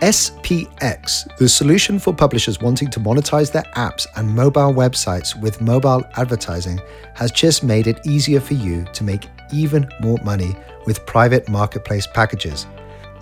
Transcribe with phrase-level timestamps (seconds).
[0.00, 6.04] SPX, the solution for publishers wanting to monetize their apps and mobile websites with mobile
[6.14, 6.80] advertising,
[7.14, 10.54] has just made it easier for you to make even more money
[10.86, 12.64] with private marketplace packages.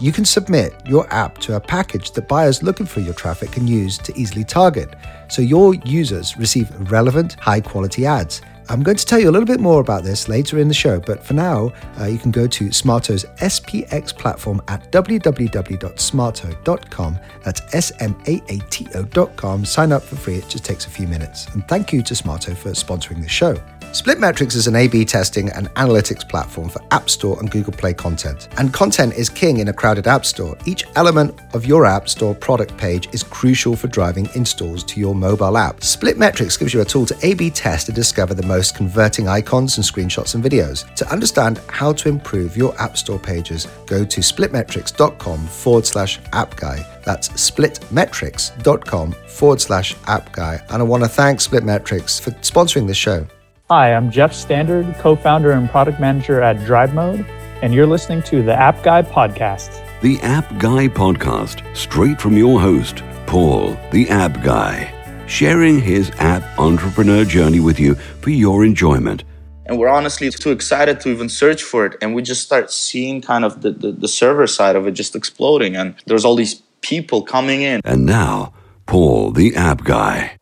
[0.01, 3.67] You can submit your app to a package that buyers looking for your traffic can
[3.67, 4.97] use to easily target,
[5.29, 8.43] so your users receive relevant, high quality ads.
[8.69, 11.01] I'm going to tell you a little bit more about this later in the show,
[11.01, 17.19] but for now, uh, you can go to Smaato's SPX platform at www.smaato.com.
[17.45, 19.65] That's S M A A T O.com.
[19.65, 21.47] Sign up for free, it just takes a few minutes.
[21.55, 23.57] And thank you to Smaato for sponsoring the show.
[23.93, 27.95] Splitmetrics is an A B testing and analytics platform for App Store and Google Play
[27.95, 28.49] content.
[28.59, 30.57] And content is king in a crowded App Store.
[30.67, 35.15] Each element of your App Store product page is crucial for driving installs to your
[35.15, 35.79] mobile app.
[35.81, 39.79] Splitmetrics gives you a tool to A B test and discover the most converting icons
[39.79, 40.95] and screenshots and videos.
[40.97, 46.55] To understand how to improve your App Store pages, go to splitmetrics.com forward slash app
[46.57, 46.85] guy.
[47.05, 50.61] That's splitmetrics.com forward slash app guy.
[50.69, 53.27] And I want to thank Splitmetrics for sponsoring this show.
[53.69, 57.27] Hi, I'm Jeff Standard, co founder and product manager at Drive Mode,
[57.63, 59.83] and you're listening to the App Guy Podcast.
[60.03, 64.95] The App Guy Podcast, straight from your host, Paul, the App Guy,
[65.27, 69.25] sharing his app entrepreneur journey with you for your enjoyment.
[69.65, 71.97] And we're honestly too excited to even search for it.
[72.01, 75.17] And we just start seeing kind of the, the, the server side of it just
[75.17, 75.75] exploding.
[75.75, 77.81] And there's all these people coming in.
[77.85, 78.55] And now,
[78.87, 80.39] Paul, the App Guy.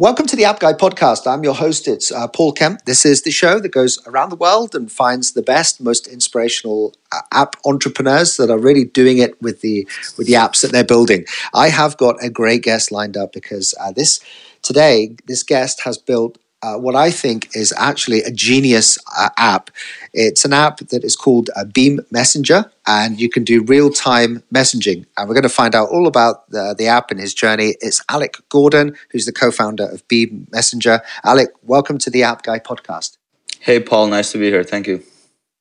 [0.00, 1.26] Welcome to the App Guy podcast.
[1.26, 1.86] I'm your host.
[1.86, 2.86] It's uh, Paul Kemp.
[2.86, 6.94] This is the show that goes around the world and finds the best, most inspirational
[7.12, 10.84] uh, app entrepreneurs that are really doing it with the with the apps that they're
[10.84, 11.26] building.
[11.52, 14.20] I have got a great guest lined up because uh, this
[14.62, 19.70] today this guest has built uh, what I think is actually a genius uh, app.
[20.12, 24.42] It's an app that is called uh, Beam Messenger, and you can do real time
[24.52, 25.06] messaging.
[25.16, 27.76] And we're going to find out all about the, the app and his journey.
[27.80, 31.00] It's Alec Gordon, who's the co founder of Beam Messenger.
[31.24, 33.16] Alec, welcome to the App Guy podcast.
[33.60, 34.64] Hey, Paul, nice to be here.
[34.64, 35.02] Thank you.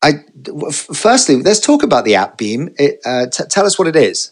[0.01, 0.23] I,
[0.71, 2.73] firstly, let's talk about the app Beam.
[2.77, 4.31] It, uh, t- tell us what it is.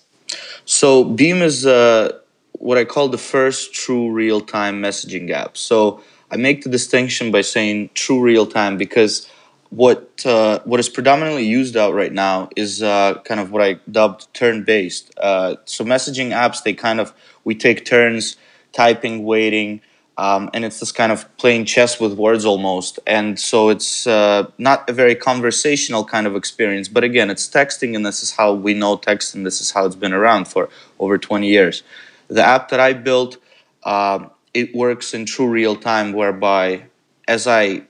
[0.65, 2.19] So, Beam is uh,
[2.53, 5.57] what I call the first true real time messaging app.
[5.57, 9.29] So, I make the distinction by saying true real time because
[9.69, 13.79] what uh, what is predominantly used out right now is uh, kind of what I
[13.89, 15.13] dubbed turn based.
[15.17, 18.37] Uh, so messaging apps they kind of we take turns
[18.73, 19.81] typing, waiting,
[20.17, 22.99] um, and it's this kind of playing chess with words almost.
[23.07, 26.87] And so it's uh, not a very conversational kind of experience.
[26.87, 29.43] But again, it's texting, and this is how we know texting.
[29.43, 31.83] This is how it's been around for over 20 years.
[32.27, 33.37] The app that I built.
[33.83, 36.83] Um, it works in true real time whereby
[37.27, 37.83] as I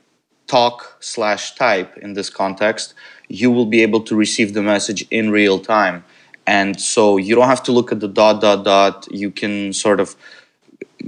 [0.48, 2.94] talk slash type in this context,
[3.30, 6.04] you will be able to receive the message in real time.
[6.46, 9.08] And so you don't have to look at the dot, dot, dot.
[9.10, 10.16] You can sort of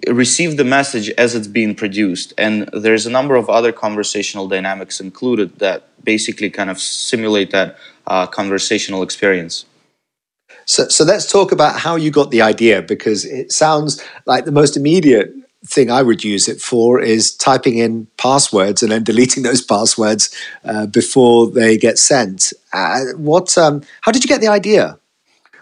[0.07, 2.33] receive the message as it's being produced.
[2.37, 7.77] And there's a number of other conversational dynamics included that basically kind of simulate that
[8.07, 9.65] uh, conversational experience.
[10.65, 14.51] So, so let's talk about how you got the idea because it sounds like the
[14.51, 15.33] most immediate
[15.65, 20.33] thing I would use it for is typing in passwords and then deleting those passwords
[20.63, 22.53] uh, before they get sent.
[22.73, 23.57] Uh, what?
[23.57, 24.98] Um, how did you get the idea?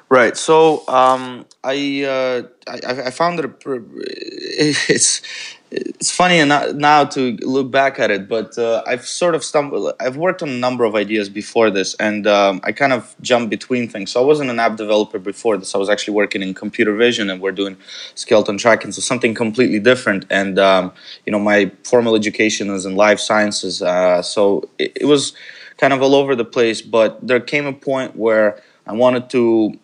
[0.10, 0.38] Right.
[0.38, 5.22] So um, I, uh, I, I found that it's
[5.70, 9.94] it's funny now to look back at it, but uh, I've sort of stumbled.
[10.00, 13.50] I've worked on a number of ideas before this, and um, I kind of jumped
[13.50, 14.12] between things.
[14.12, 15.76] So I wasn't an app developer before this.
[15.76, 17.76] I was actually working in computer vision, and we're doing
[18.16, 20.26] skeleton tracking, so something completely different.
[20.30, 20.94] And um,
[21.26, 25.34] you know, my formal education is in life sciences, uh, so it, it, was
[25.76, 26.82] kind of all over the place.
[26.82, 29.78] But there came a point where I wanted to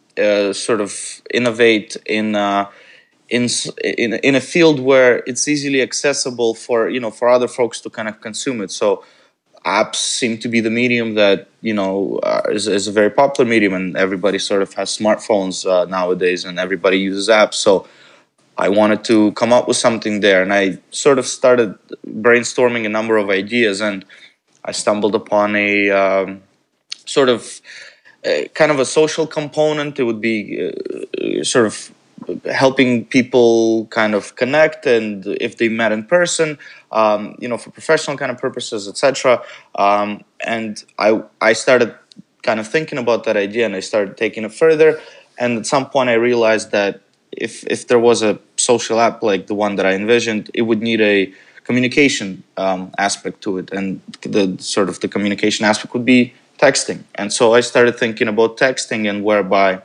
[0.54, 2.70] sort of innovate in uh,
[3.30, 3.48] in,
[3.84, 7.90] in in a field where it's easily accessible for you know for other folks to
[7.90, 8.72] kind of consume it.
[8.72, 9.04] So
[9.66, 13.50] apps seem to be the medium that you know uh, is, is, a very popular
[13.50, 17.56] medium, and everybody sort of has smartphones uh, nowadays, and everybody uses apps.
[17.56, 17.88] So
[18.58, 21.76] I wanted to come up with something there, and I sort of started
[22.06, 24.06] brainstorming a number of ideas, and
[24.64, 26.44] I stumbled upon a um,
[27.06, 27.93] sort of uh,
[28.54, 30.00] kind of a social component.
[30.00, 31.92] It would be uh, sort of
[32.52, 36.58] helping people kind of connect and if they met in person
[36.94, 39.44] um, you know for professional kind of purposes etc
[39.76, 41.94] um, and i i started
[42.42, 45.02] kind of thinking about that idea and i started taking it further.
[45.38, 49.48] And at some point i realized that if if there was a social app like
[49.48, 51.34] the one that i envisioned it would need a
[51.64, 53.72] communication um, aspect to it.
[53.72, 57.00] And the sort of the communication aspect would be texting.
[57.16, 59.82] And so I started thinking about texting and whereby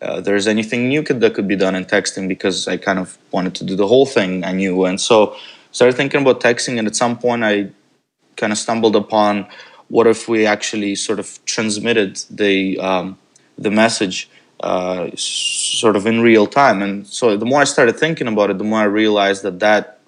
[0.00, 3.18] uh, there's anything new could, that could be done in texting because I kind of
[3.32, 4.86] wanted to do the whole thing I knew.
[4.86, 5.36] And so
[5.72, 6.78] started thinking about texting.
[6.78, 7.70] And at some point, I
[8.36, 9.46] kind of stumbled upon
[9.88, 13.18] what if we actually sort of transmitted the um,
[13.58, 14.30] the message
[14.60, 16.80] uh, sort of in real time.
[16.80, 20.00] And so the more I started thinking about it, the more I realized that that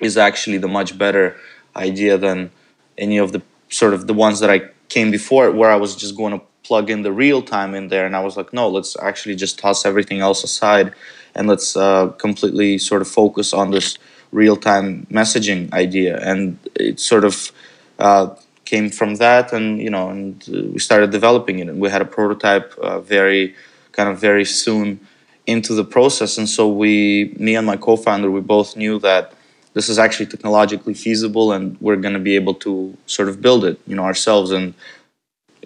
[0.00, 1.36] is actually the much better
[1.76, 2.50] idea than
[2.96, 4.58] any of the sort of the ones that I
[4.88, 8.04] came before, where I was just going to plug in the real time in there.
[8.06, 10.92] And I was like, no, let's actually just toss everything else aside
[11.34, 13.98] and let's uh, completely sort of focus on this
[14.32, 16.18] real time messaging idea.
[16.18, 17.52] And it sort of
[17.98, 21.68] uh, came from that, and you know, and uh, we started developing it.
[21.68, 23.54] And we had a prototype uh, very
[23.92, 25.00] kind of very soon
[25.46, 26.36] into the process.
[26.38, 29.32] And so we, me and my co-founder, we both knew that
[29.78, 33.64] this is actually technologically feasible and we're going to be able to sort of build
[33.64, 34.50] it, you know, ourselves.
[34.50, 34.74] And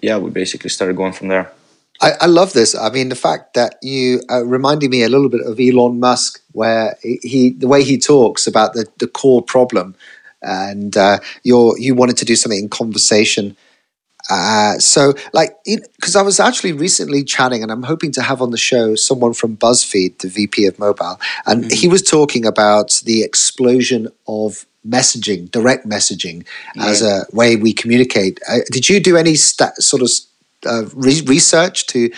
[0.03, 1.51] yeah, we basically started going from there.
[1.99, 2.75] I, I love this.
[2.75, 6.43] I mean, the fact that you uh, reminded me a little bit of Elon Musk,
[6.51, 9.95] where he, the way he talks about the, the core problem,
[10.43, 13.55] and uh, you you wanted to do something in conversation
[14.29, 18.51] uh, so, like, because I was actually recently chatting, and I'm hoping to have on
[18.51, 21.73] the show someone from BuzzFeed, the VP of mobile, and mm-hmm.
[21.73, 26.45] he was talking about the explosion of messaging, direct messaging,
[26.77, 26.89] right.
[26.89, 28.39] as a way we communicate.
[28.49, 30.09] Uh, did you do any st- sort of
[30.65, 32.09] uh, re- research to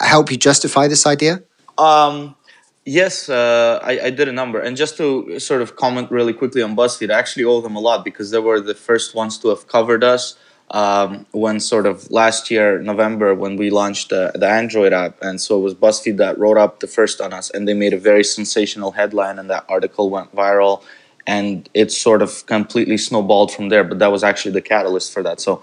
[0.00, 1.42] help you justify this idea?
[1.78, 2.36] Um,
[2.84, 4.60] yes, uh, I, I, did a number.
[4.60, 7.80] And just to sort of comment really quickly on BuzzFeed, I actually owe them a
[7.80, 10.36] lot because they were the first ones to have covered us
[10.70, 15.40] um, when sort of last year November when we launched the, the Android app, and
[15.40, 17.98] so it was BuzzFeed that wrote up the first on us, and they made a
[17.98, 20.82] very sensational headline, and that article went viral,
[21.26, 23.84] and it sort of completely snowballed from there.
[23.84, 25.40] But that was actually the catalyst for that.
[25.40, 25.62] So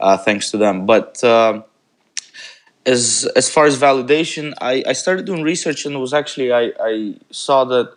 [0.00, 0.84] uh, thanks to them.
[0.84, 1.62] But uh,
[2.84, 6.72] as as far as validation, I, I started doing research, and it was actually I,
[6.78, 7.94] I saw that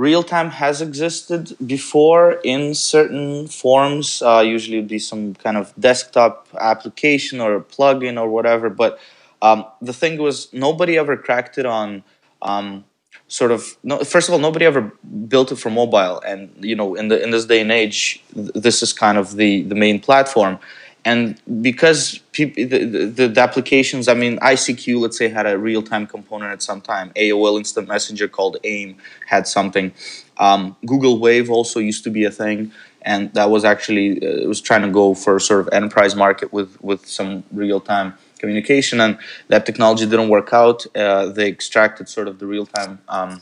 [0.00, 4.22] real time has existed before in certain forms.
[4.22, 8.70] Uh, usually, it'd be some kind of desktop application or a plugin or whatever.
[8.70, 8.98] But
[9.42, 12.02] um, the thing was, nobody ever cracked it on.
[12.40, 12.84] Um,
[13.28, 14.90] sort of no, first of all nobody ever
[15.28, 18.50] built it for mobile and you know in the in this day and age th-
[18.54, 20.58] this is kind of the the main platform
[21.04, 26.52] and because the, the, the, applications i mean icq let's say had a real-time component
[26.52, 27.10] at some time.
[27.16, 29.92] Aol instant messenger called aim had something.
[30.38, 34.60] Um, google wave also used to be a thing and that was actually uh, was
[34.60, 39.18] trying to go for sort of enterprise market with with some real-time communication and
[39.48, 40.86] that technology didn't work out.
[40.96, 43.40] Uh, they extracted sort of the real-time um,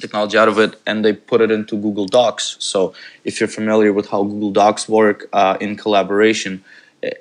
[0.00, 2.56] technology out of it and they put it into google docs.
[2.60, 2.94] So
[3.24, 6.64] if you're familiar with how google docs work uh, in collaboration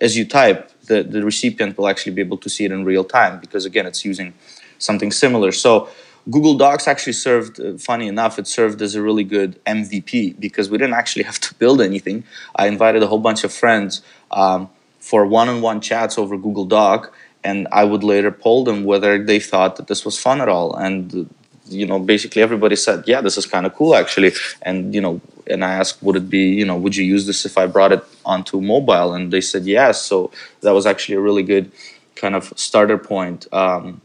[0.02, 3.04] as you type, the, the recipient will actually be able to see it in real
[3.04, 4.34] time because, again, it's using
[4.80, 5.52] something similar.
[5.52, 5.90] So,
[6.30, 10.70] Google Docs actually served, uh, funny enough, it served as a really good MVP because
[10.70, 12.24] we didn't actually have to build anything.
[12.56, 14.02] I invited a whole bunch of friends
[14.32, 14.70] um,
[15.00, 17.14] for one on one chats over Google Doc,
[17.44, 20.76] and I would later poll them whether they thought that this was fun at all.
[20.76, 21.30] And
[21.70, 24.34] you know, basically everybody said, yeah, this is kind of cool actually.
[24.62, 27.46] And, you know, and I asked, would it be, you know, would you use this
[27.46, 29.14] if I brought it onto mobile?
[29.14, 30.02] And they said yes.
[30.02, 31.72] So that was actually a really good
[32.16, 33.48] kind of starter point.
[33.54, 34.02] Um,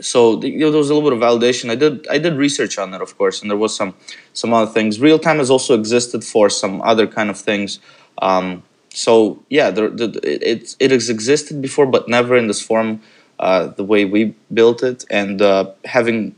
[0.00, 1.70] so you know, there was a little bit of validation.
[1.70, 3.94] I did I did research on it, of course, and there was some
[4.32, 5.00] some other things.
[5.00, 7.80] Real time has also existed for some other kind of things.
[8.22, 9.90] Um, so yeah, there,
[10.22, 13.02] it it has existed before, but never in this form,
[13.40, 16.36] uh, the way we built it, and uh, having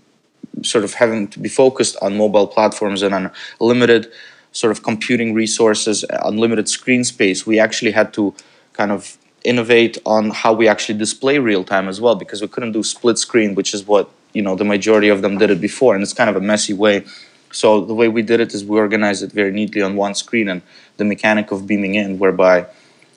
[0.64, 4.10] sort of having to be focused on mobile platforms and on limited
[4.52, 8.34] sort of computing resources, unlimited screen space, we actually had to
[8.74, 12.72] kind of innovate on how we actually display real time as well because we couldn't
[12.72, 15.94] do split screen, which is what you know the majority of them did it before,
[15.94, 17.04] and it's kind of a messy way.
[17.50, 20.48] So the way we did it is we organized it very neatly on one screen,
[20.48, 20.62] and
[20.96, 22.66] the mechanic of beaming in, whereby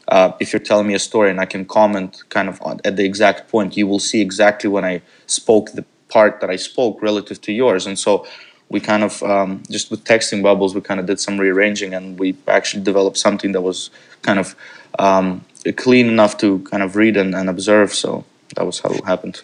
[0.07, 2.95] uh, if you're telling me a story and I can comment kind of on, at
[2.95, 5.85] the exact point, you will see exactly when I spoke the
[6.15, 7.85] part that I spoke relative to yours.
[7.85, 8.25] And so
[8.69, 12.17] we kind of um, just with texting bubbles, we kind of did some rearranging, and
[12.17, 13.89] we actually developed something that was
[14.21, 14.55] kind of
[14.97, 15.27] um,
[15.75, 17.93] clean enough to kind of read and, and, observe.
[17.93, 18.23] So
[18.55, 19.41] that was how it happened.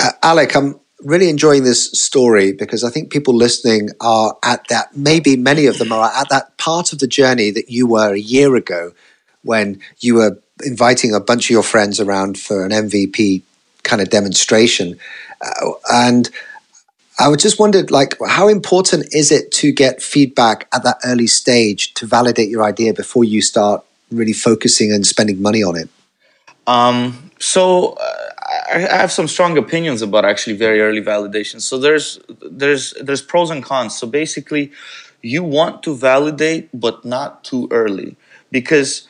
[0.00, 4.96] Uh, Alec, I'm really enjoying this story because I think people listening are at that.
[4.96, 8.26] Maybe many of them are at that part of the journey that you were a
[8.34, 8.92] year ago
[9.42, 13.42] when you were inviting a bunch of your friends around for an MVP
[13.82, 14.98] kind of demonstration
[15.90, 16.30] and
[17.18, 21.28] I would just wondered, like, how important is it to get feedback at that early
[21.28, 25.88] stage to validate your idea before you start really focusing and spending money on it?
[26.66, 28.30] Um, so uh,
[28.74, 31.60] I have some strong opinions about actually very early validation.
[31.60, 32.18] So there's
[32.50, 33.96] there's there's pros and cons.
[33.96, 34.72] So basically,
[35.22, 38.16] you want to validate, but not too early,
[38.50, 39.06] because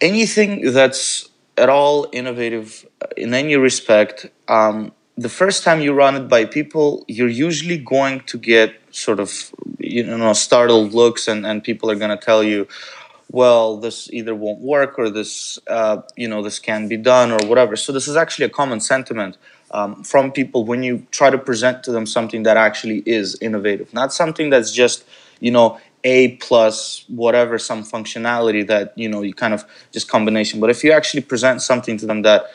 [0.00, 2.86] anything that's at all innovative
[3.16, 8.20] in any respect, um, the first time you run it by people, you're usually going
[8.20, 12.42] to get sort of you know startled looks, and and people are going to tell
[12.42, 12.66] you
[13.30, 17.38] well this either won't work or this uh, you know this can be done or
[17.46, 17.76] whatever.
[17.76, 19.36] So this is actually a common sentiment
[19.70, 23.92] um, from people when you try to present to them something that actually is innovative.
[23.92, 25.04] Not something that's just
[25.40, 30.58] you know a plus whatever some functionality that you know you kind of just combination.
[30.58, 32.46] But if you actually present something to them that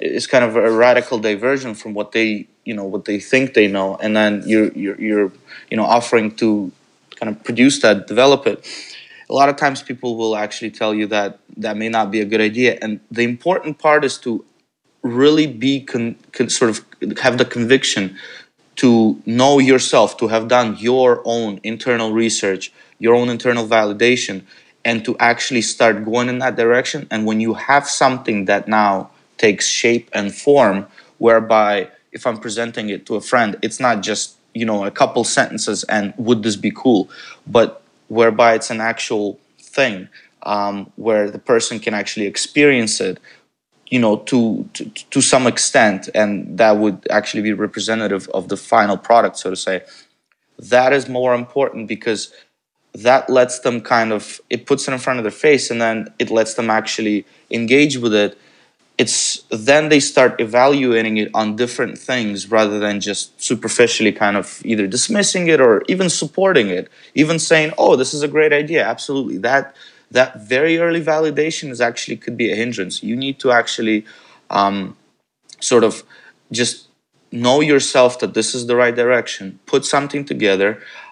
[0.00, 3.68] is kind of a radical diversion from what they you know what they think they
[3.68, 3.96] know.
[3.96, 5.32] And then you're you're, you're
[5.70, 6.72] you know offering to
[7.16, 8.66] kind of produce that develop it.
[9.28, 12.24] A lot of times people will actually tell you that that may not be a
[12.24, 12.78] good idea.
[12.82, 14.44] And the important part is to
[15.02, 16.84] really be con, con, sort of
[17.18, 18.18] have the conviction
[18.76, 24.42] to know yourself to have done your own internal research your own internal validation
[24.84, 27.08] and to actually start going in that direction.
[27.10, 30.86] And when you have something that now takes shape and form
[31.18, 35.24] whereby if i'm presenting it to a friend it's not just you know a couple
[35.24, 37.08] sentences and would this be cool
[37.46, 40.08] but whereby it's an actual thing
[40.42, 43.18] um, where the person can actually experience it
[43.90, 48.56] you know to, to to some extent and that would actually be representative of the
[48.56, 49.82] final product so to say.
[50.58, 52.32] That is more important because
[52.94, 56.08] that lets them kind of it puts it in front of their face and then
[56.18, 58.38] it lets them actually engage with it
[59.00, 64.60] it's then they start evaluating it on different things rather than just superficially kind of
[64.62, 66.84] either dismissing it or even supporting it.
[67.14, 68.82] Even saying oh this is a great idea.
[68.94, 69.38] Absolutely.
[69.38, 69.74] That
[70.10, 73.02] that very early validation is actually could be a hindrance.
[73.02, 74.04] You need to actually
[74.50, 74.96] um,
[75.60, 76.02] sort of
[76.52, 76.88] just
[77.32, 80.70] know yourself that this is the right direction put something together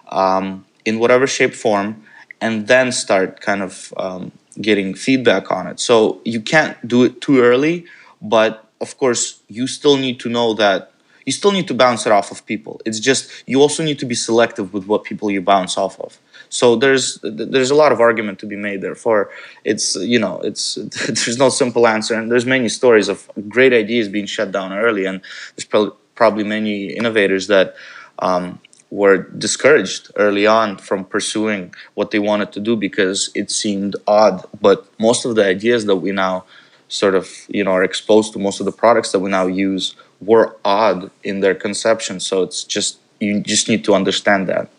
[0.09, 2.03] um, in whatever shape form
[2.41, 4.31] and then start kind of um,
[4.61, 5.79] getting feedback on it.
[5.79, 7.85] So you can't do it too early,
[8.21, 10.91] but of course, you still need to know that
[11.25, 12.81] you still need to bounce it off of people.
[12.85, 16.17] It's just you also need to be selective with what people you bounce off of.
[16.49, 18.81] So there's there's a lot of argument to be made.
[18.81, 19.29] Therefore,
[19.63, 20.75] it's you know it's
[21.05, 25.05] there's no simple answer, and there's many stories of great ideas being shut down early,
[25.05, 25.21] and
[25.55, 27.75] there's probably many innovators that
[28.19, 33.95] um, were discouraged early on from pursuing what they wanted to do because it seemed
[34.07, 34.43] odd.
[34.61, 36.45] But most of the ideas that we now
[36.87, 39.95] sort of you know are exposed to, most of the products that we now use
[40.21, 42.19] were odd in their conception.
[42.19, 44.69] So it's just you just need to understand that.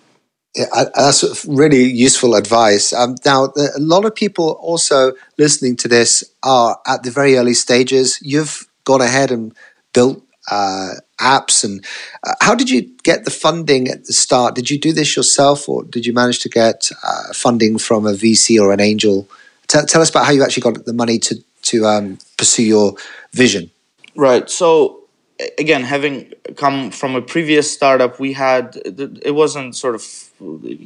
[0.57, 2.93] Yeah, that's really useful advice.
[2.93, 7.55] Um, now, a lot of people also listening to this are at the very early
[7.55, 8.19] stages.
[8.21, 9.55] You've gone ahead and
[9.93, 11.85] built uh, apps and
[12.25, 14.55] uh, how did you get the funding at the start?
[14.55, 18.13] Did you do this yourself or did you manage to get uh, funding from a
[18.13, 19.29] vc or an angel?
[19.69, 22.95] T- tell us about how you actually got the money to to um, pursue your
[23.33, 23.71] vision.
[24.17, 24.49] Right.
[24.49, 25.01] So
[25.59, 30.05] again having come from a previous startup we had it wasn't sort of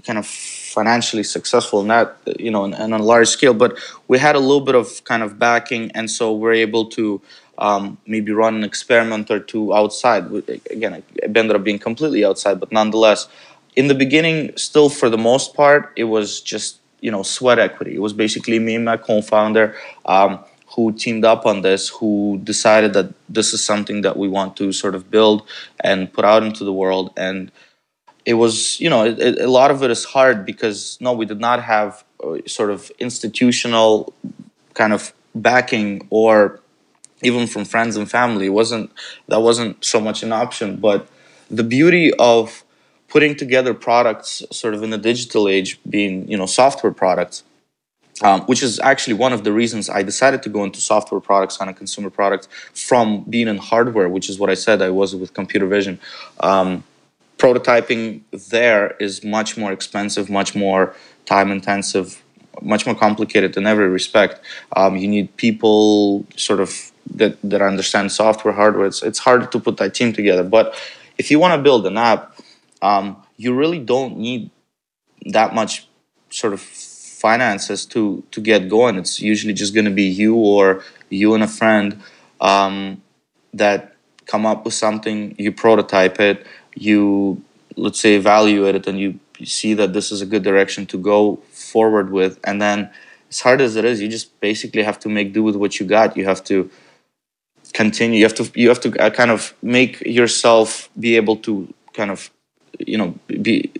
[0.04, 3.76] kind of financially successful not you know and on a large scale but
[4.08, 7.20] we had a little bit of kind of backing and so we're able to
[7.58, 10.30] um, maybe run an experiment or two outside.
[10.70, 13.28] Again, it ended up being completely outside, but nonetheless,
[13.76, 17.94] in the beginning, still for the most part, it was just you know sweat equity.
[17.94, 19.74] It was basically me and my co-founder
[20.06, 20.44] um,
[20.74, 24.72] who teamed up on this, who decided that this is something that we want to
[24.72, 25.46] sort of build
[25.80, 27.12] and put out into the world.
[27.16, 27.52] And
[28.24, 31.26] it was you know it, it, a lot of it is hard because no, we
[31.26, 34.12] did not have uh, sort of institutional
[34.74, 36.60] kind of backing or
[37.24, 38.90] even from friends and family wasn't
[39.28, 41.08] that wasn't so much an option but
[41.50, 42.64] the beauty of
[43.08, 47.44] putting together products sort of in the digital age being you know software products
[48.22, 51.58] um, which is actually one of the reasons I decided to go into software products
[51.58, 55.16] on a consumer product from being in hardware, which is what I said I was
[55.16, 55.98] with computer vision.
[56.40, 56.84] Um,
[57.38, 60.94] prototyping there is much more expensive, much more
[61.26, 62.22] time intensive,
[62.62, 64.40] much more complicated in every respect.
[64.76, 68.86] Um, you need people sort of that that understand software, hardware.
[68.86, 70.44] It's it's hard to put that team together.
[70.44, 70.74] But
[71.18, 72.36] if you want to build an app,
[72.82, 74.50] um, you really don't need
[75.26, 75.86] that much
[76.30, 78.96] sort of finances to to get going.
[78.96, 82.02] It's usually just going to be you or you and a friend
[82.40, 83.02] um,
[83.52, 83.96] that
[84.26, 85.34] come up with something.
[85.38, 86.46] You prototype it.
[86.74, 87.42] You
[87.76, 90.98] let's say evaluate it, and you, you see that this is a good direction to
[90.98, 92.38] go forward with.
[92.44, 92.90] And then,
[93.30, 95.86] as hard as it is, you just basically have to make do with what you
[95.86, 96.16] got.
[96.16, 96.70] You have to
[97.74, 98.18] continue.
[98.20, 102.10] You have to you have to uh, kind of make yourself be able to kind
[102.10, 102.30] of
[102.78, 103.70] you know be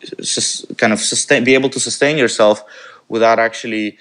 [0.77, 2.63] kind of sustain be able to sustain yourself
[3.09, 3.97] without actually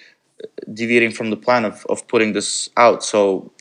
[0.74, 3.04] deviating from the plan of, of putting this out.
[3.04, 3.52] So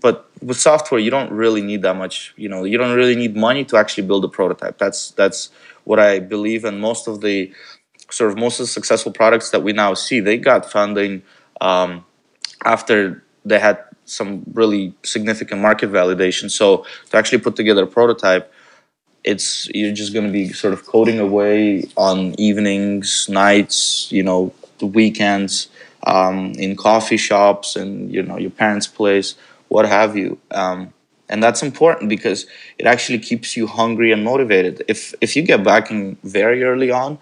[0.00, 3.36] but with software you don't really need that much you know you don't really need
[3.36, 4.78] money to actually build a prototype.
[4.78, 5.50] That's that's
[5.84, 6.64] what i believe.
[6.64, 7.52] And most of the
[8.10, 11.22] sort of most of the successful products that we now see they got funding
[11.60, 12.04] um,
[12.64, 18.52] after they had some really significant market validation so to actually put together a prototype
[19.22, 24.52] it's you're just going to be sort of coding away on evenings nights you know
[24.78, 25.68] the weekends
[26.06, 29.34] um, in coffee shops and you know your parents' place,
[29.68, 30.38] what have you.
[30.50, 30.92] Um,
[31.28, 32.46] and that's important because
[32.78, 34.84] it actually keeps you hungry and motivated.
[34.88, 37.18] If if you get backing very early on,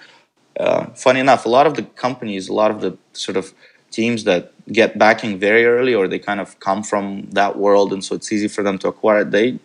[0.58, 3.54] uh, funny enough, a lot of the companies, a lot of the sort of
[3.92, 8.04] teams that get backing very early, or they kind of come from that world, and
[8.04, 9.24] so it's easy for them to acquire.
[9.24, 9.58] They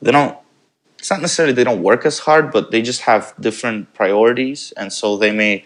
[0.00, 0.36] they don't.
[0.98, 4.92] It's not necessarily they don't work as hard, but they just have different priorities, and
[4.92, 5.64] so they may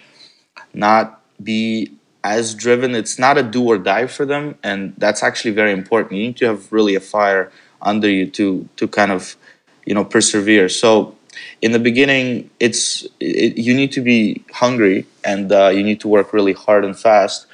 [0.74, 1.92] not be
[2.24, 2.94] as driven.
[2.94, 6.12] It's not a do or die for them, and that's actually very important.
[6.14, 7.52] You need to have really a fire
[7.82, 9.36] under you to to kind of
[9.84, 10.68] you know persevere.
[10.68, 11.16] So
[11.62, 16.08] in the beginning, it's it, you need to be hungry and uh, you need to
[16.08, 17.46] work really hard and fast.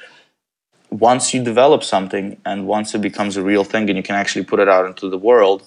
[0.93, 4.45] Once you develop something and once it becomes a real thing and you can actually
[4.45, 5.63] put it out into the world,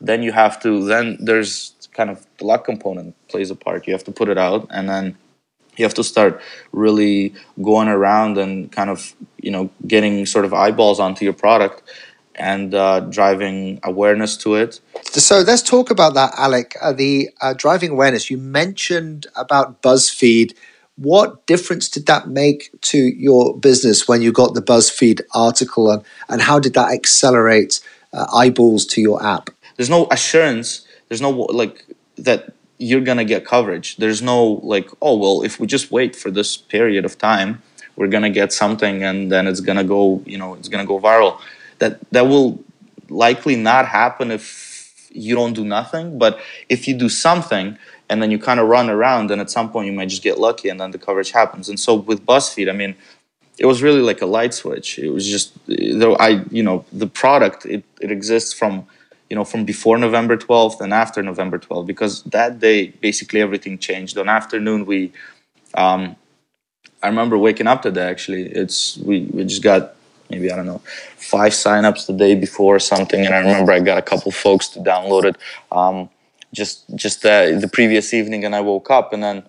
[0.00, 3.86] then you have to then there's kind of the luck component plays a part.
[3.86, 5.16] You have to put it out and then
[5.76, 6.40] you have to start
[6.72, 11.82] really going around and kind of you know getting sort of eyeballs onto your product
[12.34, 14.80] and uh, driving awareness to it.
[15.12, 16.76] So let's talk about that, Alec.
[16.80, 20.54] Uh, the uh, driving awareness you mentioned about BuzzFeed.
[21.02, 26.04] What difference did that make to your business when you got the BuzzFeed article, and,
[26.28, 27.80] and how did that accelerate
[28.12, 29.50] uh, eyeballs to your app?
[29.76, 30.86] There's no assurance.
[31.08, 31.84] There's no like
[32.18, 33.96] that you're gonna get coverage.
[33.96, 37.60] There's no like, oh well, if we just wait for this period of time,
[37.96, 41.40] we're gonna get something, and then it's gonna go, you know, it's gonna go viral.
[41.80, 42.62] That that will
[43.08, 46.16] likely not happen if you don't do nothing.
[46.16, 47.76] But if you do something,
[48.12, 50.38] and then you kind of run around, and at some point you might just get
[50.38, 51.70] lucky, and then the coverage happens.
[51.70, 52.94] And so with BuzzFeed, I mean,
[53.58, 54.98] it was really like a light switch.
[54.98, 58.86] It was just, though I, you know, the product it it exists from
[59.30, 63.78] you know from before november 12th and after november 12th because that day basically everything
[63.78, 65.10] changed on afternoon we
[65.82, 66.16] um,
[67.02, 69.94] i remember waking up today actually it's we, we just got
[70.28, 70.82] maybe i don't know
[71.16, 74.68] five signups the day before or something and i remember i got a couple folks
[74.68, 75.36] to download it
[75.80, 76.10] um,
[76.54, 79.42] just just the previous evening and i woke up and then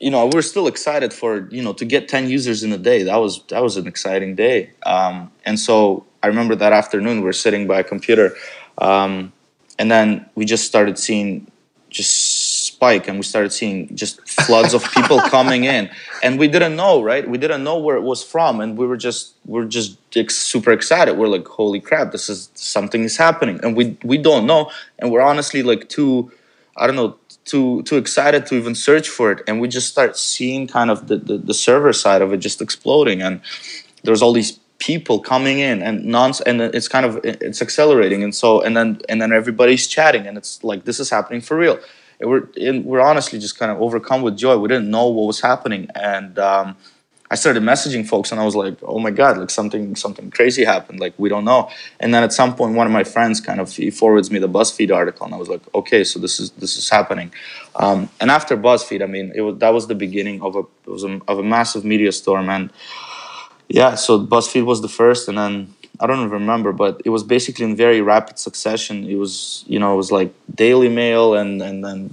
[0.00, 3.04] you know we're still excited for you know to get 10 users in a day.
[3.04, 4.70] That was that was an exciting day.
[4.84, 8.34] Um, and so i remember that afternoon we are sitting by a computer
[8.78, 9.32] um,
[9.78, 11.50] and then we just started seeing
[11.90, 12.33] just
[12.74, 15.90] spike and we started seeing just floods of people coming in.
[16.22, 17.24] And we didn't know right?
[17.34, 18.60] We didn't know where it was from.
[18.62, 19.90] And we were just we're just
[20.30, 21.12] super excited.
[21.18, 23.56] We're like holy crap this is something is happening.
[23.62, 24.70] And we we don't know.
[24.98, 26.30] And we're honestly like too
[26.76, 29.38] i don't know too too excited to even search for it.
[29.46, 32.60] And we just start seeing kind of the, the, the server side of it just
[32.60, 33.22] exploding.
[33.22, 33.40] And
[34.02, 38.22] there's all these people coming in and non and it's kind of it's accelerating.
[38.22, 40.26] And so and then and then everybody's chatting.
[40.26, 41.78] And it's like this is happening for real
[42.24, 44.56] we're and we're honestly just kind of overcome with joy.
[44.58, 45.88] We didn't know what was happening.
[45.94, 46.76] And um,
[47.30, 50.64] I started messaging folks and I was like oh my god like something something crazy
[50.64, 51.00] happened.
[51.00, 51.70] Like we don't know.
[52.00, 54.48] And then at some point one of my friends kind of he forwards me the
[54.48, 57.32] BuzzFeed article and I was like okay so this is this is happening.
[57.76, 60.90] Um, and after BuzzFeed I mean it was that was the beginning of a it
[60.90, 62.48] was a, of a massive media storm.
[62.48, 62.70] And
[63.68, 67.22] yeah, so BuzzFeed was the first, and then I don't even remember, but it was
[67.22, 69.08] basically in very rapid succession.
[69.08, 72.10] It was, you know, it was like Daily Mail and and then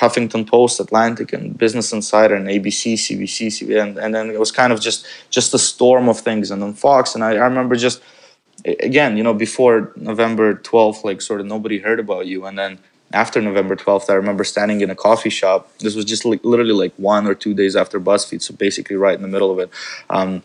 [0.00, 4.52] Huffington Post, Atlantic, and Business Insider, and ABC, CBC, CBS, and, and then it was
[4.52, 7.14] kind of just just a storm of things, and then Fox.
[7.14, 8.02] And I, I remember just
[8.64, 12.78] again, you know, before November twelfth, like sort of nobody heard about you, and then
[13.12, 15.70] after November 12th, I remember standing in a coffee shop.
[15.78, 19.14] This was just like, literally like one or two days after BuzzFeed, so basically right
[19.14, 19.70] in the middle of it.
[20.10, 20.42] Um,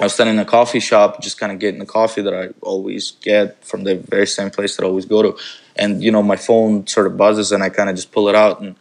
[0.00, 2.50] I was standing in a coffee shop, just kind of getting the coffee that I
[2.60, 5.38] always get from the very same place that I always go to.
[5.74, 8.34] And, you know, my phone sort of buzzes and I kind of just pull it
[8.34, 8.60] out.
[8.60, 8.76] And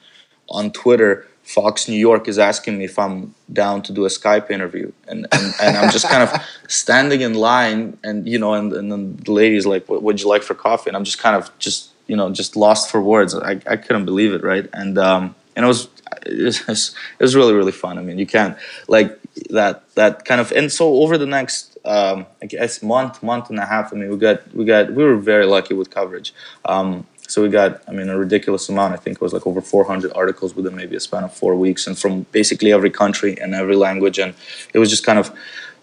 [0.49, 4.51] on Twitter, Fox New York is asking me if I'm down to do a Skype
[4.51, 4.91] interview.
[5.08, 8.91] And, and, and I'm just kind of standing in line and, you know, and, and
[8.91, 10.89] then the lady's like, what would you like for coffee?
[10.89, 13.34] And I'm just kind of just, you know, just lost for words.
[13.36, 14.67] I, I couldn't believe it, right?
[14.73, 15.88] And, um, and it was,
[16.25, 17.97] it was, it was really, really fun.
[17.97, 18.58] I mean, you can't,
[18.89, 19.17] like,
[19.50, 23.60] that that kind of and so over the next um, I guess month, month and
[23.60, 23.93] a half.
[23.93, 26.34] I mean, we got we got we were very lucky with coverage.
[26.65, 28.93] Um, so we got, I mean, a ridiculous amount.
[28.93, 31.88] I think it was like over 400 articles within maybe a span of four weeks,
[31.88, 34.19] and from basically every country and every language.
[34.19, 34.36] And
[34.74, 35.32] it was just kind of,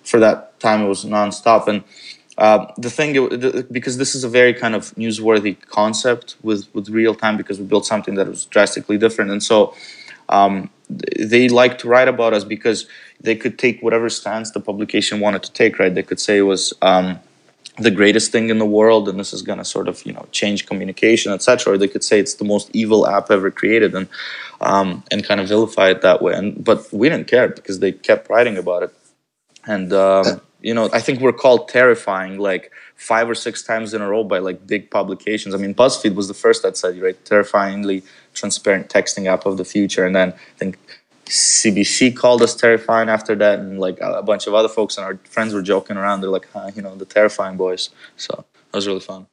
[0.04, 1.66] for that time, it was nonstop.
[1.66, 1.82] And
[2.38, 3.12] uh, the thing,
[3.72, 7.66] because this is a very kind of newsworthy concept with with real time, because we
[7.66, 9.74] built something that was drastically different, and so.
[10.28, 10.70] Um,
[11.18, 12.86] they like to write about us because
[13.22, 15.78] they could take whatever stance the publication wanted to take.
[15.78, 15.94] Right?
[15.94, 17.18] They could say it was um,
[17.78, 20.26] the greatest thing in the world and this is going to sort of you know
[20.30, 24.08] change communication etc or they could say it's the most evil app ever created and
[24.60, 27.90] um, and kind of vilify it that way and but we didn't care because they
[27.90, 28.94] kept writing about it
[29.66, 34.02] and um, you know i think we're called terrifying like five or six times in
[34.02, 37.24] a row by like big publications i mean buzzfeed was the first that said right
[37.24, 38.02] terrifyingly
[38.34, 40.78] transparent texting app of the future and then i think
[41.32, 45.18] CBC called us terrifying after that, and like a bunch of other folks and our
[45.24, 46.20] friends were joking around.
[46.20, 47.88] They're like, huh, you know, the terrifying boys.
[48.16, 49.26] So that was really fun.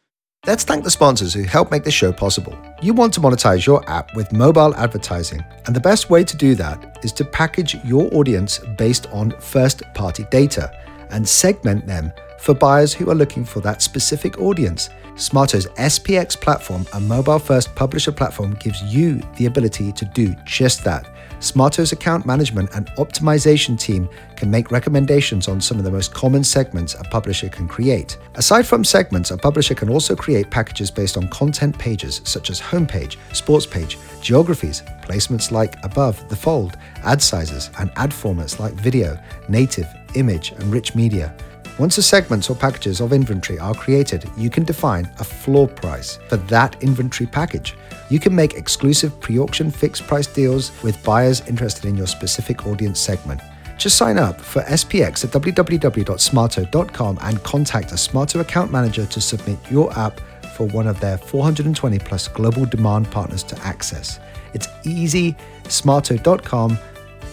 [0.48, 2.58] Let's thank the sponsors who help make this show possible.
[2.82, 6.56] You want to monetize your app with mobile advertising, and the best way to do
[6.56, 10.72] that is to package your audience based on first party data
[11.12, 14.90] and segment them for buyers who are looking for that specific audience.
[15.16, 20.86] Smaato's SPX platform, a mobile first publisher platform, gives you the ability to do just
[20.86, 21.06] that.
[21.40, 26.44] Smaato's account management and optimization team can make recommendations on some of the most common
[26.44, 28.18] segments a publisher can create.
[28.36, 32.60] Aside from segments, a publisher can also create packages based on content pages such as
[32.60, 38.74] homepage, sports page, geographies, placements like above, the fold, ad sizes, and ad formats like
[38.74, 41.34] video, native, image, and rich media.
[41.80, 46.20] Once the segments or packages of inventory are created, you can define a floor price
[46.28, 47.74] for that inventory package.
[48.10, 52.68] You can make exclusive pre auction fixed price deals with buyers interested in your specific
[52.68, 53.40] audience segment.
[53.78, 59.58] Just sign up for SPX at www.smaato.com and contact a Smaato account manager to submit
[59.72, 60.20] your app
[60.54, 64.20] for one of their 420 plus global demand partners to access.
[64.54, 66.78] It's easy, smaato.com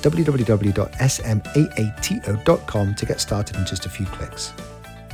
[0.03, 4.53] www.smaato.com to get started in just a few clicks.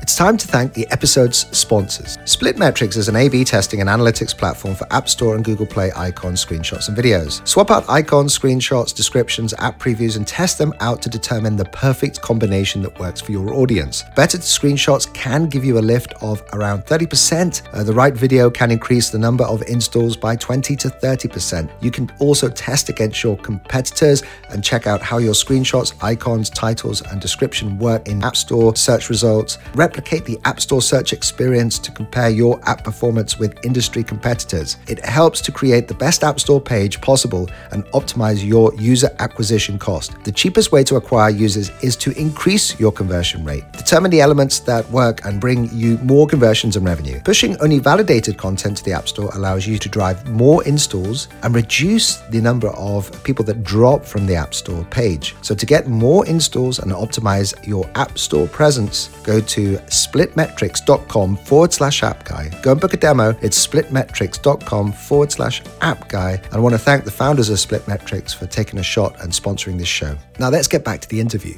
[0.03, 2.17] It's time to thank the episode's sponsors.
[2.25, 5.93] Splitmetrics is an A B testing and analytics platform for App Store and Google Play
[5.95, 7.47] icons, screenshots, and videos.
[7.47, 12.21] Swap out icons, screenshots, descriptions, app previews, and test them out to determine the perfect
[12.21, 14.03] combination that works for your audience.
[14.17, 17.63] Better screenshots can give you a lift of around 30%.
[17.73, 21.71] Uh, the right video can increase the number of installs by 20 to 30%.
[21.81, 27.03] You can also test against your competitors and check out how your screenshots, icons, titles,
[27.03, 29.59] and description work in App Store search results
[29.93, 34.79] replicate the App Store search experience to compare your app performance with industry competitors.
[34.89, 39.79] It helps to create the best App Store page possible and optimize your user acquisition
[39.79, 40.13] cost.
[40.25, 43.71] The cheapest way to acquire users is to increase your conversion rate.
[43.73, 47.21] Determine the elements that work and bring you more conversions and revenue.
[47.21, 51.55] Pushing only validated content to the App Store allows you to drive more installs and
[51.55, 55.37] reduce the number of people that drop from the App Store page.
[55.43, 61.73] So, to get more installs and optimize your App Store presence, go to splitmetrics.com forward
[61.73, 62.51] slash app guy.
[62.63, 63.37] Go and book a demo.
[63.43, 66.33] It's splitmetrics.com forward slash app guy.
[66.33, 69.79] And I want to thank the founders of Splitmetrics for taking a shot and sponsoring
[69.79, 70.17] this show.
[70.39, 71.55] Now let's get back to the interview.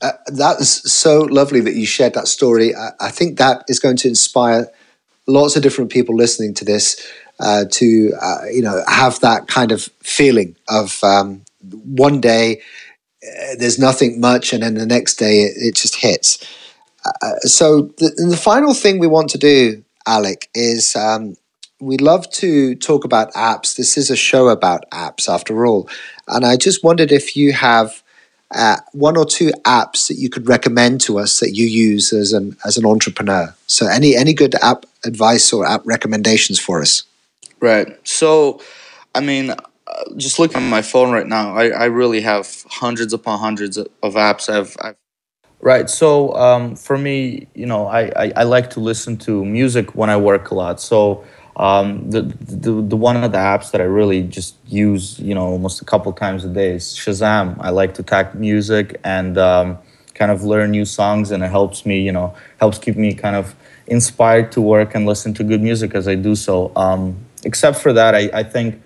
[0.00, 2.74] Uh, that is so lovely that you shared that story.
[2.74, 4.68] I, I, think that is going to inspire
[5.28, 9.70] lots of different people listening to this uh, to, uh, you know, have that kind
[9.70, 12.60] of feeling of um, one day
[13.24, 16.44] uh, there's nothing much, and then the next day it, it just hits.
[17.42, 21.34] So the, the, final thing we want to do, Alec, is um,
[21.80, 23.76] we'd love to talk about apps.
[23.76, 25.88] This is a show about apps, after all,
[26.28, 28.02] and I just wondered if you have
[28.54, 32.32] uh, one or two apps that you could recommend to us that you use as
[32.32, 33.54] an as an entrepreneur.
[33.66, 37.02] So any any good app advice or app recommendations for us?
[37.60, 37.96] Right.
[38.06, 38.60] So,
[39.14, 39.56] I mean, uh,
[40.16, 43.88] just looking at my phone right now, I, I really have hundreds upon hundreds of
[44.02, 44.96] apps I've, I've
[45.62, 45.88] Right.
[45.88, 50.10] So um, for me, you know, I, I, I, like to listen to music when
[50.10, 50.80] I work a lot.
[50.80, 51.22] So
[51.54, 55.46] um, the, the the one of the apps that I really just use, you know,
[55.46, 57.56] almost a couple times a day is Shazam.
[57.60, 59.78] I like to tag music and um,
[60.14, 63.36] kind of learn new songs, and it helps me, you know, helps keep me kind
[63.36, 63.54] of
[63.86, 66.72] inspired to work and listen to good music as I do so.
[66.74, 68.82] Um, except for that, I, I think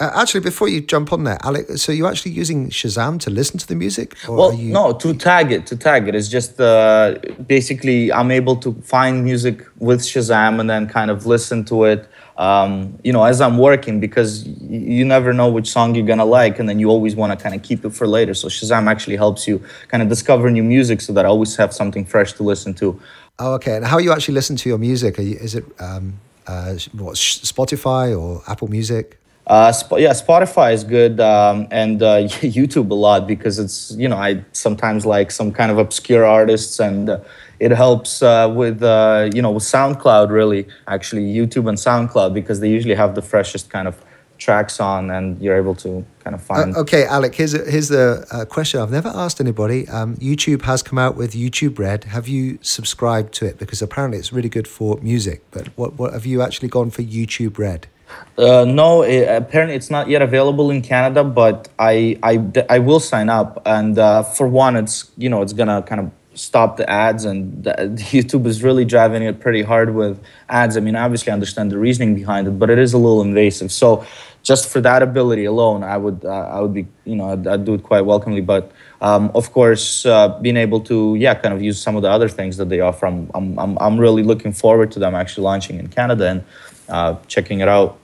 [0.00, 3.58] Uh, actually, before you jump on there, Alec, so you're actually using Shazam to listen
[3.58, 4.16] to the music?
[4.28, 4.72] well, you...
[4.72, 5.66] no, to tag it.
[5.66, 6.14] To tag it.
[6.14, 7.16] It's just uh,
[7.48, 12.08] basically I'm able to find music with Shazam and then kind of listen to it.
[12.36, 16.60] Um, you know, as I'm working, because you never know which song you're gonna like,
[16.60, 18.34] and then you always want to kind of keep it for later.
[18.34, 21.74] So Shazam actually helps you kind of discover new music, so that I always have
[21.74, 23.00] something fresh to listen to.
[23.40, 23.74] Oh, okay.
[23.74, 25.18] And how you actually listen to your music?
[25.18, 29.18] You, is it um, uh, what Spotify or Apple Music?
[29.48, 32.16] Uh, Sp- yeah, Spotify is good, um, and uh,
[32.56, 36.78] YouTube a lot because it's you know I sometimes like some kind of obscure artists,
[36.78, 37.20] and uh,
[37.58, 42.60] it helps uh, with uh, you know with SoundCloud really actually YouTube and SoundCloud because
[42.60, 43.96] they usually have the freshest kind of
[44.36, 46.76] tracks on, and you're able to kind of find.
[46.76, 47.34] Okay, Alec.
[47.34, 49.88] Here's a, here's the question I've never asked anybody.
[49.88, 52.04] Um, YouTube has come out with YouTube Red.
[52.04, 53.58] Have you subscribed to it?
[53.58, 55.42] Because apparently it's really good for music.
[55.52, 57.88] But what what have you actually gone for YouTube Red?
[58.36, 63.00] Uh, no, it, apparently it's not yet available in Canada, but I I, I will
[63.00, 63.60] sign up.
[63.66, 67.64] And uh, for one, it's you know it's gonna kind of stop the ads, and
[67.64, 67.72] the,
[68.12, 70.76] YouTube is really driving it pretty hard with ads.
[70.76, 73.72] I mean, obviously, I understand the reasoning behind it, but it is a little invasive.
[73.72, 74.06] So
[74.42, 77.64] just for that ability alone, I would uh, I would be you know I'd, I'd
[77.64, 78.40] do it quite welcomely.
[78.40, 82.10] But um, of course, uh, being able to yeah kind of use some of the
[82.10, 85.44] other things that they offer, I'm I'm I'm, I'm really looking forward to them actually
[85.44, 86.44] launching in Canada and
[86.88, 87.98] uh, checking it out.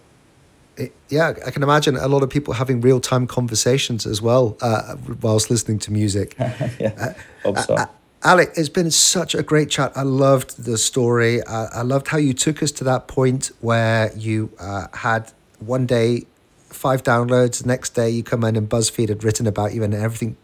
[1.08, 4.96] yeah, I can imagine a lot of people having real time conversations as well uh,
[5.20, 6.34] whilst listening to music.
[6.80, 7.74] yeah, hope so.
[7.74, 7.86] Uh,
[8.22, 9.92] Alec, it's been such a great chat.
[9.94, 11.44] I loved the story.
[11.46, 15.84] I, I loved how you took us to that point where you uh, had one
[15.84, 16.24] day
[16.70, 19.94] five downloads, The next day you come in and BuzzFeed had written about you and
[19.94, 20.36] everything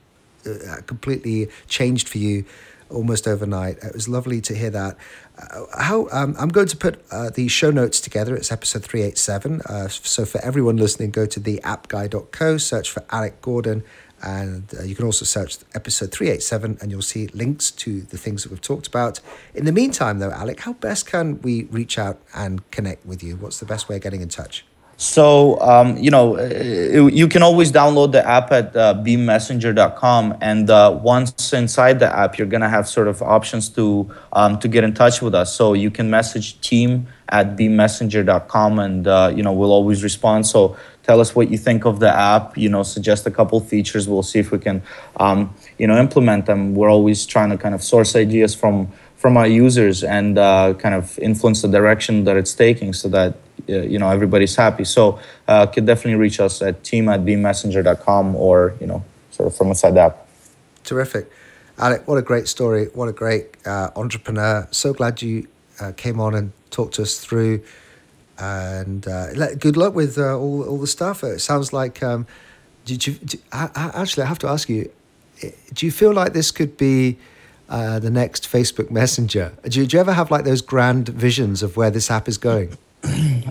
[0.46, 2.44] uh, completely changed for you
[2.90, 3.78] almost overnight.
[3.82, 4.96] It was lovely to hear that.
[5.38, 8.34] Uh, how um, I'm going to put uh, the show notes together.
[8.34, 9.62] It's episode 387.
[9.62, 13.84] Uh, so for everyone listening, go to the appguy.co, search for Alec Gordon,
[14.22, 18.42] and uh, you can also search episode 387 and you'll see links to the things
[18.42, 19.20] that we've talked about.
[19.54, 23.36] In the meantime, though, Alec, how best can we reach out and connect with you?
[23.36, 24.64] What's the best way of getting in touch?
[25.00, 30.36] So, um, you know, uh, you can always download the app at uh, beammessenger.com.
[30.42, 34.58] And uh, once inside the app, you're going to have sort of options to, um,
[34.58, 35.56] to get in touch with us.
[35.56, 40.46] So you can message team at beammessenger.com and, uh, you know, we'll always respond.
[40.46, 44.06] So tell us what you think of the app, you know, suggest a couple features.
[44.06, 44.82] We'll see if we can,
[45.16, 46.74] um, you know, implement them.
[46.74, 50.94] We're always trying to kind of source ideas from, from our users and uh, kind
[50.94, 53.34] of influence the direction that it's taking so that
[53.68, 54.84] uh, you know everybody's happy.
[54.84, 59.54] So uh, could definitely reach us at team at beammessenger.com or you know sort of
[59.54, 60.26] from inside the app.
[60.84, 61.30] Terrific,
[61.76, 62.08] Alec.
[62.08, 62.86] What a great story.
[62.94, 64.66] What a great uh, entrepreneur.
[64.70, 65.46] So glad you
[65.78, 67.62] uh, came on and talked to us through.
[68.38, 71.22] And uh, good luck with uh, all all the stuff.
[71.22, 72.02] It sounds like.
[72.02, 72.26] Um,
[72.86, 74.22] did you, do, I, I, actually?
[74.22, 74.90] I have to ask you.
[75.74, 77.18] Do you feel like this could be?
[77.70, 79.52] Uh, the next Facebook Messenger.
[79.62, 82.36] Do you, do you, ever have like those grand visions of where this app is
[82.36, 82.76] going?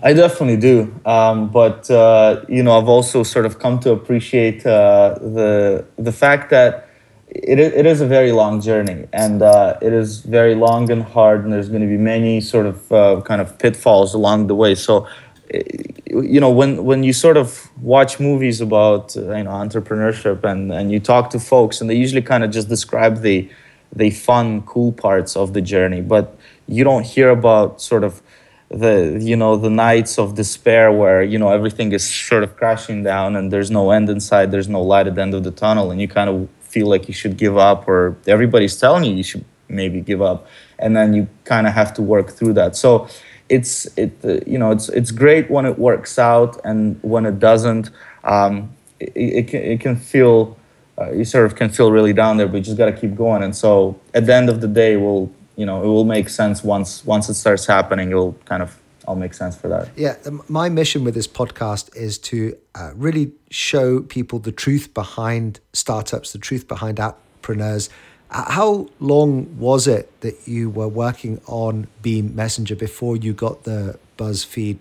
[0.04, 4.66] I definitely do, um, but uh, you know, I've also sort of come to appreciate
[4.66, 6.90] uh, the the fact that
[7.30, 11.46] it it is a very long journey, and uh, it is very long and hard,
[11.46, 14.76] and there's going to be many sort of uh, kind of pitfalls along the way.
[14.76, 15.08] So,
[15.52, 15.64] eh,
[16.08, 20.92] you know, when when you sort of watch movies about you know entrepreneurship, and and
[20.92, 23.50] you talk to folks, and they usually kind of just describe the
[23.94, 28.22] the fun, cool parts of the journey, but you don't hear about sort of
[28.70, 33.02] the you know the nights of despair where you know everything is sort of crashing
[33.02, 35.50] down and there's no end in sight there's no light at the end of the
[35.50, 39.16] tunnel and you kind of feel like you should give up or everybody's telling you
[39.16, 40.48] you should maybe give up
[40.78, 42.76] and then you kind of have to work through that.
[42.76, 43.08] So
[43.48, 47.40] it's it uh, you know it's it's great when it works out and when it
[47.40, 47.90] doesn't
[48.24, 50.58] um, it, it, can, it can feel
[51.00, 53.16] uh, you sort of can feel really down there but you just got to keep
[53.16, 53.44] going.
[53.44, 56.64] And so at the end of the day we'll you know it will make sense
[56.64, 59.90] once once it starts happening it'll kind of all make sense for that.
[59.96, 60.16] Yeah
[60.48, 66.34] my mission with this podcast is to uh, really show people the truth behind startups
[66.34, 67.90] the truth behind appreneurs
[68.32, 73.98] how long was it that you were working on beam messenger before you got the
[74.18, 74.78] buzzfeed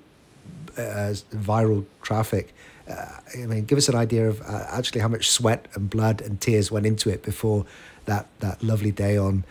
[0.77, 2.55] uh, viral traffic
[2.89, 6.21] uh, I mean, give us an idea of uh, actually how much sweat and blood
[6.21, 7.67] and tears went into it before
[8.07, 9.45] that that lovely day on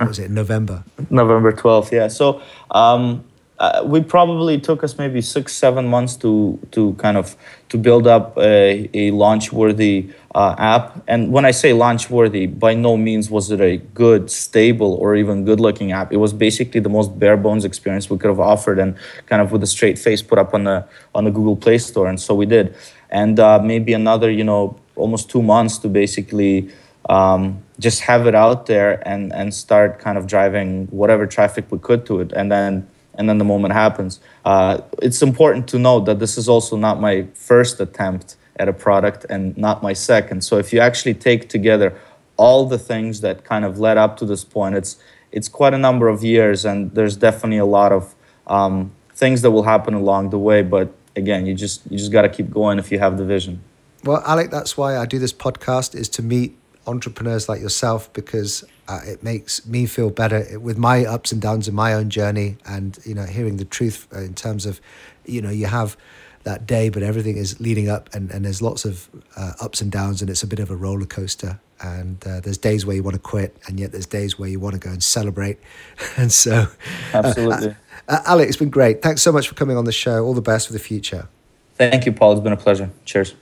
[0.00, 0.84] was it November?
[1.10, 2.08] November 12th, yeah.
[2.08, 3.24] So um,
[3.60, 7.36] uh, we probably took us maybe six seven months to to kind of
[7.68, 11.04] to build up a, a launch worthy uh, app.
[11.06, 15.14] And when i say launch worthy by no means was it a good stable or
[15.14, 16.10] even good looking app.
[16.10, 18.96] It was basically the most bare bones experience we could have offered and
[19.26, 22.08] kind of with a straight face put up on the on the google play store
[22.08, 22.74] and so we did.
[23.10, 26.70] And uh, maybe another you know almost two months to basically
[27.10, 31.78] um, just have it out there and and start kind of driving whatever traffic we
[31.78, 32.32] could to it.
[32.32, 32.88] And then
[33.20, 34.18] and then the moment happens.
[34.46, 38.72] Uh, it's important to note that this is also not my first attempt at a
[38.72, 40.42] product and not my second.
[40.42, 41.94] So if you actually take together
[42.38, 44.96] all the things that kind of led up to this point, it's
[45.32, 48.14] it's quite a number of years, and there's definitely a lot of
[48.46, 50.62] um, things that will happen along the way.
[50.62, 53.62] But again, you just you just got to keep going if you have the vision.
[54.02, 56.56] Well, Alec, that's why I do this podcast is to meet
[56.86, 61.68] entrepreneurs like yourself because uh, it makes me feel better with my ups and downs
[61.68, 64.80] in my own journey and you know hearing the truth uh, in terms of
[65.26, 65.96] you know you have
[66.44, 69.92] that day but everything is leading up and, and there's lots of uh, ups and
[69.92, 71.60] downs and it's a bit of a roller coaster.
[71.82, 74.60] And uh, there's days where you want to quit and yet there's days where you
[74.60, 75.58] want to go and celebrate.
[76.16, 76.66] And so uh,
[77.14, 77.76] absolutely.
[78.08, 79.02] uh, Alec it's been great.
[79.02, 80.24] Thanks so much for coming on the show.
[80.24, 81.28] All the best for the future.
[81.74, 82.32] Thank you paul.
[82.32, 82.90] It's been a pleasure.
[83.04, 83.34] Cheers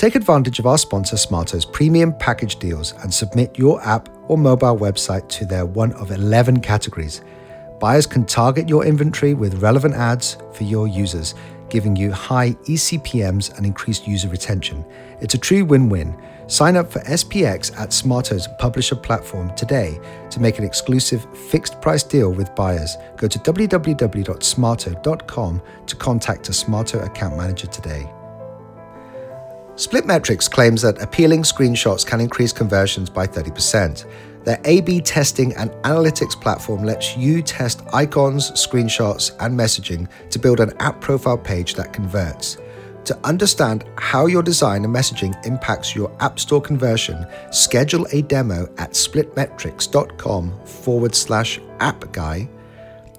[0.00, 4.78] Take advantage of our sponsor Smaato's premium package deals and submit your app or mobile
[4.78, 7.20] website to their one of 11 categories.
[7.80, 11.34] Buyers can target your inventory with relevant ads for your users,
[11.68, 14.86] giving you high eCPMs and increased user retention.
[15.20, 16.16] It's a true win win.
[16.46, 22.04] Sign up for SPX at Smaato's publisher platform today to make an exclusive fixed price
[22.04, 22.96] deal with buyers.
[23.18, 28.10] Go to www.smaato.com to contact a Smaato account manager today.
[29.80, 34.04] Splitmetrics claims that appealing screenshots can increase conversions by 30%.
[34.44, 40.38] Their A B testing and analytics platform lets you test icons, screenshots, and messaging to
[40.38, 42.58] build an app profile page that converts.
[43.06, 48.68] To understand how your design and messaging impacts your App Store conversion, schedule a demo
[48.76, 52.46] at splitmetrics.com forward slash app guy.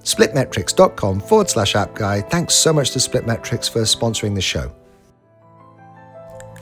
[0.04, 2.20] Splitmetrics.com forward slash app guy.
[2.20, 4.72] Thanks so much to Splitmetrics for sponsoring the show.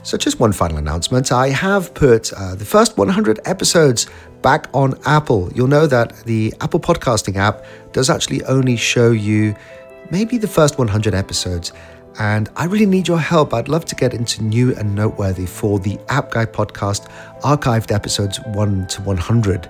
[0.03, 1.31] So, just one final announcement.
[1.31, 4.07] I have put uh, the first 100 episodes
[4.41, 5.51] back on Apple.
[5.53, 9.55] You'll know that the Apple podcasting app does actually only show you
[10.09, 11.71] maybe the first 100 episodes.
[12.19, 13.53] And I really need your help.
[13.53, 17.07] I'd love to get into new and noteworthy for the App Guy podcast
[17.41, 19.69] archived episodes 1 to 100.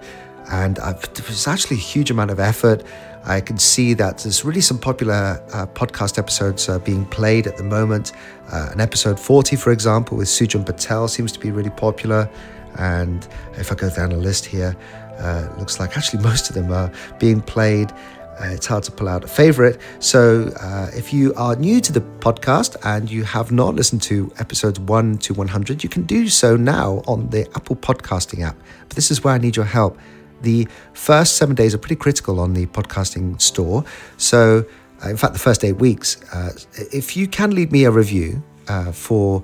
[0.52, 2.84] And I've, there's actually a huge amount of effort.
[3.24, 7.58] I can see that there's really some popular uh, podcast episodes uh, being played at
[7.58, 8.12] the moment.
[8.52, 12.30] Uh, an episode 40, for example, with Sujan Patel seems to be really popular.
[12.78, 14.76] And if I go down the list here,
[15.20, 17.92] uh, looks like actually most of them are being played.
[17.92, 19.80] Uh, it's hard to pull out a favorite.
[20.00, 24.32] So, uh, if you are new to the podcast and you have not listened to
[24.40, 28.58] episodes 1 to 100, you can do so now on the Apple Podcasting app.
[28.88, 29.98] But this is where I need your help
[30.42, 33.84] the first seven days are pretty critical on the podcasting store.
[34.18, 34.66] So,
[35.04, 36.52] uh, in fact, the first eight weeks, uh,
[36.92, 39.44] if you can leave me a review uh, for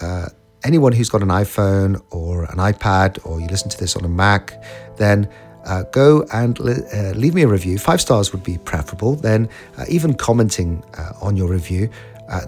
[0.00, 0.28] uh,
[0.62, 4.08] anyone who's got an iPhone or an iPad, or you listen to this on a
[4.08, 4.62] Mac,
[4.96, 5.28] then
[5.64, 7.78] uh, go and li- uh, leave me a review.
[7.78, 9.16] Five stars would be preferable.
[9.16, 9.48] Then,
[9.88, 10.84] even commenting
[11.22, 11.88] on your review.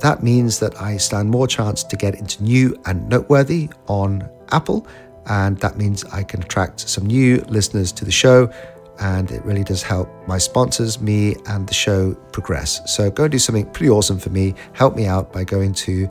[0.00, 4.86] that means that I stand more chance to get into new and noteworthy on Apple
[5.28, 8.50] and that means I can attract some new listeners to the show.
[8.98, 12.80] And it really does help my sponsors, me, and the show progress.
[12.90, 14.54] So go and do something pretty awesome for me.
[14.72, 16.08] Help me out by going to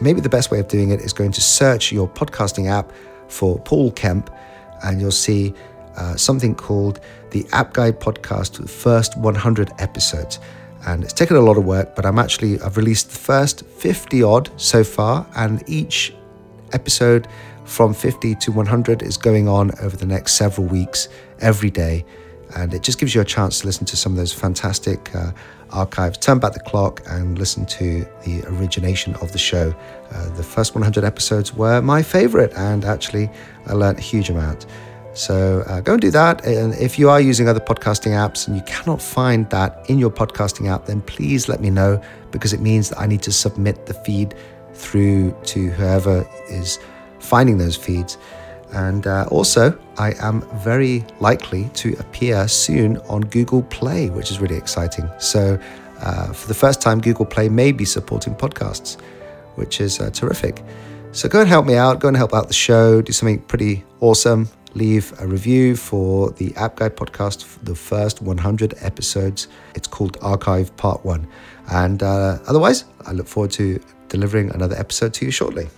[0.00, 2.90] maybe the best way of doing it is going to search your podcasting app
[3.28, 4.30] for Paul Kemp,
[4.82, 5.52] and you'll see
[5.96, 7.00] uh, something called
[7.32, 10.38] the App Guy Podcast, the first 100 episodes.
[10.86, 14.22] And it's taken a lot of work, but I'm actually, I've released the first 50
[14.22, 16.14] odd so far, and each
[16.72, 17.28] episode
[17.66, 21.08] from 50 to 100 is going on over the next several weeks,
[21.40, 22.04] every day.
[22.54, 25.32] And it just gives you a chance to listen to some of those fantastic uh,
[25.70, 26.18] archives.
[26.18, 29.74] Turn back the clock and listen to the origination of the show.
[30.12, 33.28] Uh, the first 100 episodes were my favorite, and actually,
[33.66, 34.66] I learned a huge amount.
[35.12, 36.44] So uh, go and do that.
[36.44, 40.10] And if you are using other podcasting apps and you cannot find that in your
[40.10, 42.00] podcasting app, then please let me know
[42.30, 44.34] because it means that I need to submit the feed
[44.74, 46.78] through to whoever is
[47.26, 48.18] finding those feeds.
[48.72, 54.40] And uh, also, I am very likely to appear soon on Google Play, which is
[54.40, 55.08] really exciting.
[55.18, 55.58] So,
[56.00, 59.00] uh, for the first time, Google Play may be supporting podcasts,
[59.54, 60.62] which is uh, terrific.
[61.12, 62.00] So, go and help me out.
[62.00, 63.00] Go and help out the show.
[63.00, 64.48] Do something pretty awesome.
[64.74, 69.48] leave a review for the App Guy podcast, the first 100 episodes.
[69.74, 71.26] It's called Archive Part 1.
[71.68, 75.68] And uh, otherwise, I look forward to delivering another episode to you shortly.